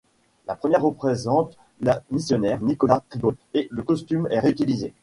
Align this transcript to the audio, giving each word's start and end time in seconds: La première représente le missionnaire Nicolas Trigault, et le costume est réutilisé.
La 0.47 0.55
première 0.55 0.81
représente 0.81 1.59
le 1.79 1.91
missionnaire 2.09 2.59
Nicolas 2.63 3.03
Trigault, 3.07 3.35
et 3.53 3.67
le 3.69 3.83
costume 3.83 4.27
est 4.31 4.39
réutilisé. 4.39 4.95